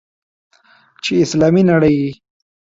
چې 1.03 1.11
اسلامي 1.23 1.63
نړۍ 1.71 1.93
یې. 2.01 2.11